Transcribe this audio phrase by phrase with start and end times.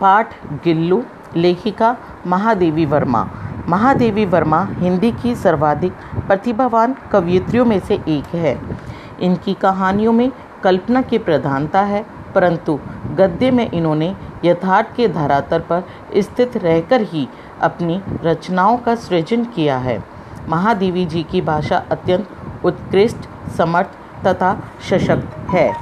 [0.00, 1.02] पाठ गिल्लू,
[1.36, 1.96] लेखिका
[2.26, 3.28] महादेवी वर्मा।
[3.68, 5.92] महादेवी वर्मा हिंदी की सर्वाधिक
[6.26, 8.58] प्रतिभावान कवियत्रियों में से एक है।
[9.20, 10.30] इनकी कहानियों में
[10.62, 12.04] कल्पना की प्रधानता है,
[12.34, 12.78] परंतु
[13.16, 14.14] गद्य में इन्होंने
[14.44, 15.84] यथार्थ के धरातल पर
[16.16, 17.28] स्थित रहकर ही
[17.62, 20.02] अपनी रचनाओं का सृजन किया है।
[20.48, 24.56] महादेवी जी की भाषा अत्यंत उत्कृष्ट, समर्थ तथा
[24.90, 25.72] सशक्त है।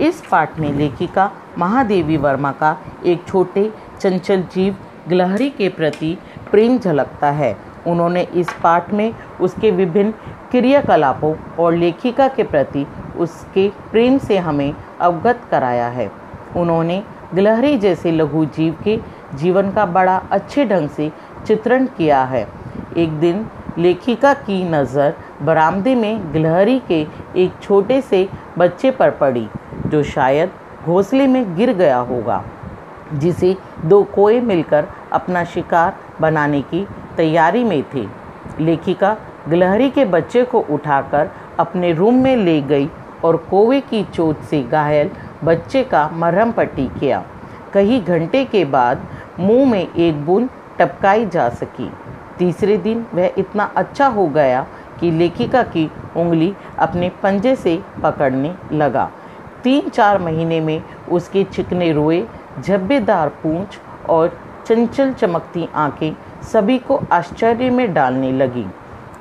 [0.00, 2.76] इस पाठ में लेखिका महादेवी वर्मा का
[3.06, 4.76] एक छोटे चंचल जीव
[5.08, 6.16] गिलहरी के प्रति
[6.50, 10.10] प्रेम झलकता है। उन्होंने इस पाठ में उसके विभिन्न
[10.50, 12.86] क्रियाकलापों और लेखिका के प्रति
[13.18, 16.10] उसके प्रेम से हमें अवगत कराया है।
[16.56, 17.02] उन्होंने
[17.34, 18.98] गिलहरी जैसे लघु जीव के
[19.34, 21.10] जीवन का बड़ा अच्छे ढंग से
[21.46, 22.46] चित्रण किया है।
[22.96, 23.46] एक दिन
[23.78, 27.00] लेखिका की नज़र बरामदे में गिलहरी के
[27.36, 29.48] एक छोटे से बच्चे पर पड़ी,
[29.86, 30.50] जो शायद
[30.84, 32.42] घोंसले में गिर गया होगा,
[33.14, 38.06] जिसे दो कोए मिलकर अपना शिकार बनाने की तैयारी में थे।
[38.60, 39.16] लेखिका
[39.48, 42.88] गिलहरी के बच्चे को उठाकर अपने रूम में ले गई
[43.24, 45.10] और कोवे की चोट से घायल
[45.44, 47.24] बच्चे का मरहम पट्टी किया।
[47.74, 49.06] कई घंटे के बाद
[49.40, 51.90] मुँह में एक बूंद टपकाई जा सकी।
[52.38, 54.66] तीसरे दिन वह इतना अच्छा हो गया
[55.00, 59.10] कि लेखिका की उंगली अपने पंजे से पकड़ने लगा।
[59.64, 62.24] तीन चार महीने में उसके चिकने रोए,
[62.60, 68.66] झब्बेदार पूंछ और चंचल चमकती आँखें सभी को आश्चर्य में डालने लगी।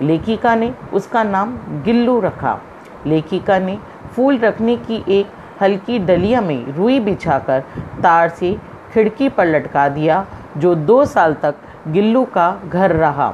[0.02, 2.60] लेखिका ने उसका नाम गिल्लू रखा।
[3.06, 3.78] लेखिका ने
[4.16, 5.28] फूल रखने की एक
[5.62, 7.60] हल्की डलिया में रुई बिछाकर
[8.04, 8.58] तार से
[8.94, 10.26] खिड़की पर लटका दिया,
[10.58, 11.56] जो दो साल तक
[11.88, 13.34] गिल्लू का घर रहा।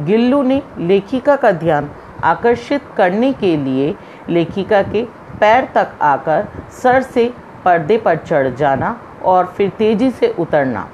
[0.00, 1.90] गिल्लू ने लेखिका का ध्यान
[2.24, 3.94] आकर्षित करने के लिए
[4.28, 5.06] लेखिका के
[5.40, 6.48] पैर तक आकर
[6.82, 7.32] सर से
[7.64, 10.88] पर्दे पर चढ़ जाना और फिर तेज़ी से उतरना।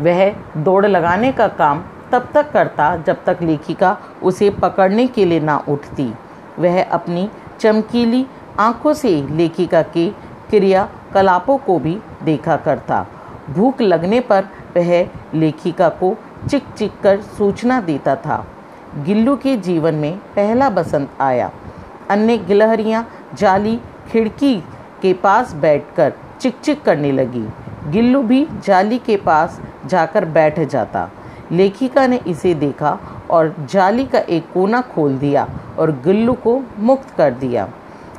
[0.00, 5.40] वह दौड़ लगाने का काम तब तक करता जब तक लेखिका उसे पकड़ने के लिए
[5.40, 6.12] ना उठती।
[6.58, 7.28] वह अपनी
[7.60, 8.26] चमकीली
[8.58, 10.08] आँखों से लेखिका के
[10.50, 13.06] क्रियाकलापों को भी देखा करता।
[13.50, 16.16] भूख लगने पर वह लेखिका को
[16.48, 18.44] चिक चिक कर सूचना देता था।
[18.96, 21.50] गिल्लू के जीवन में पहला बसंत आया।
[22.10, 23.76] अन्य गिलहरियाँ जाली
[24.10, 24.56] खिड़की
[25.02, 27.46] के पास बैठकर चिक चिक करने लगी।
[27.90, 31.08] गिल्लू भी जाली के पास जाकर बैठ जाता।
[31.52, 32.98] लेखिका ने इसे देखा
[33.30, 37.68] और जाली का एक कोना खोल दिया और गिल्लू को मुक्त कर दिया।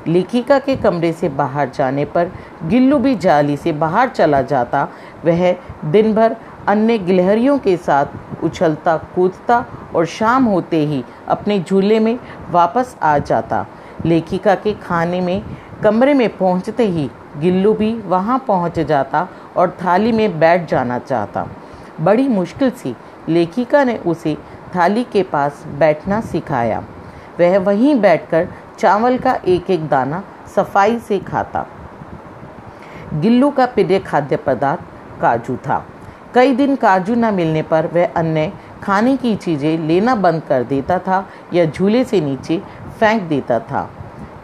[0.07, 2.31] लेखिका के कमरे से बाहर जाने पर
[2.63, 4.87] गिल्लू भी जाली से बाहर चला जाता।
[5.25, 5.51] वह
[5.85, 6.35] दिन भर
[6.67, 12.17] अन्य गिलहरियों के साथ उछलता, कूदता और शाम होते ही अपने झूले में
[12.51, 13.66] वापस आ जाता।
[14.05, 15.41] लेखिका के खाने में,
[15.83, 19.27] कमरे में पहुँचते ही गिल्लू भी वहाँ पहुँच जाता
[19.57, 21.47] और थाली में बैठ जाना चाहता।
[22.01, 22.95] बड़ी मुश्किल से,
[23.29, 24.38] लेखिका ने उसे
[24.75, 26.83] थाली के पास बैठना सिखाया।
[27.39, 28.47] वह वहीं बैठकर
[28.79, 30.23] चावल का एक एक दाना
[30.56, 31.66] सफ़ाई से खाता।
[33.13, 35.85] गिल्लू का प्रिय खाद्य पदार्थ काजू था।
[36.37, 38.51] कई दिन काजू न मिलने पर वह अन्य
[38.83, 42.57] खाने की चीज़ें लेना बंद कर देता था या झूले से नीचे
[42.99, 43.89] फेंक देता था।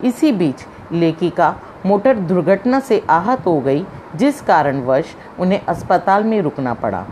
[0.04, 1.56] इसी बीच लेखिका
[1.86, 7.06] मोटर दुर्घटना से आहत हो गई, जिस कारणवश उन्हें अस्पताल में रुकना पड़ा।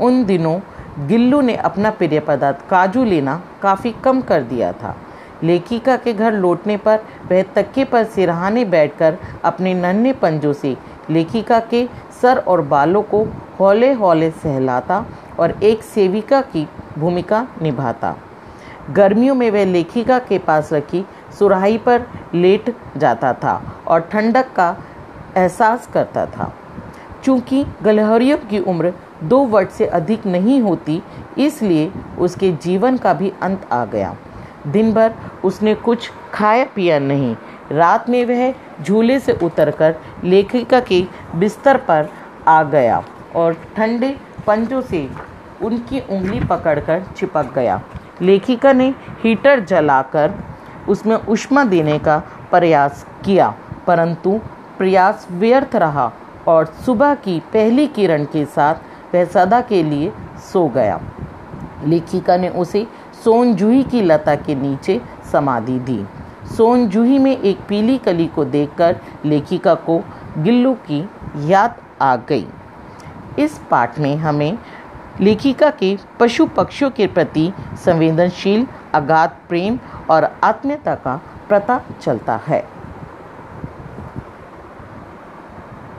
[0.00, 0.58] उन दिनों
[1.08, 4.94] गिल्लू ने अपना प्रिय पदार्थ काजू लेना काफ़ी कम कर दिया था।
[5.42, 6.98] लेखिका के घर लौटने पर
[7.30, 10.76] वह तक्के पर सिरहाने बैठकर अपने नन्हे पंजों से
[11.10, 11.86] लेखिका के
[12.22, 13.24] सर और बालों को
[13.58, 15.04] हौले हौले सहलाता
[15.40, 16.66] और एक सेविका की
[16.98, 18.14] भूमिका निभाता।
[18.90, 21.04] गर्मियों में वह लेखिका के पास रखी
[21.38, 24.76] सुराही पर लेट जाता था और ठंडक का
[25.36, 26.52] एहसास करता था।
[27.24, 28.92] चूँकि गलहरियों की उम्र
[29.22, 31.02] दो वर्ष से अधिक नहीं होती,
[31.38, 34.14] इसलिए उसके जीवन का भी अंत आ गया।
[34.66, 37.34] दिन भर उसने कुछ खाया पिया नहीं
[37.72, 39.94] रात में वह झूले से उतरकर
[40.24, 41.02] लेखिका के
[41.36, 42.08] बिस्तर पर
[42.48, 43.02] आ गया
[43.36, 44.14] और ठंडे
[44.46, 45.08] पंजों से
[45.62, 47.80] उनकी उंगली पकड़कर चिपक गया।
[48.22, 48.88] लेखिका ने
[49.22, 50.34] हीटर जलाकर
[50.88, 52.18] उसमें उष्मा देने का
[52.50, 53.54] प्रयास किया,
[53.86, 54.38] परंतु
[54.78, 56.10] प्रयास व्यर्थ रहा
[56.48, 60.12] और सुबह की पहली किरण के साथ वह सदा के लिए
[60.52, 61.00] सो गया।
[61.84, 62.86] लेखिका ने उसे
[63.24, 65.00] सोन जूही की लता के नीचे
[65.32, 66.04] समाधि दी।
[66.56, 69.98] सोन जूही में एक पीली कली को देखकर लेखिका को
[70.38, 71.08] गिल्लू की
[71.50, 72.46] याद आ गई।
[73.38, 74.58] इस पाठ में हमें
[75.20, 77.52] लेखिका के पशु पक्षियों के प्रति
[77.84, 79.78] संवेदनशील, अगाध प्रेम
[80.10, 81.20] और आत्मीयता का
[81.50, 82.73] पता चलता है।